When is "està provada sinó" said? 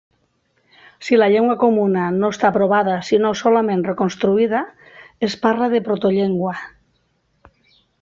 2.37-3.35